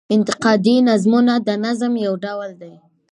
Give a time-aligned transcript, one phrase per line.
[0.15, 2.73] انتقادي نظمونه د نظم يو ډول دﺉ.